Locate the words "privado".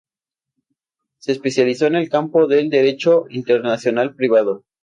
4.15-4.63